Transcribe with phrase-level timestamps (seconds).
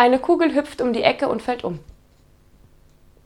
[0.00, 1.80] Eine Kugel hüpft um die Ecke und fällt um.